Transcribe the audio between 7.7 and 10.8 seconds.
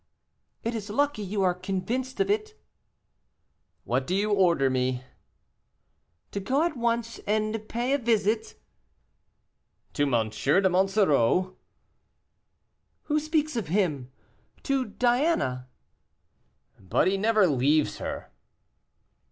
it visit" "To M. de